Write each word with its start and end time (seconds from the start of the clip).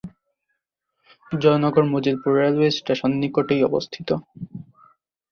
Joynagar 1.31 1.83
Majilpur 1.85 2.31
railway 2.37 2.69
station 2.71 3.11
নিকটেই 3.21 3.61
অবস্থিত। 3.63 4.09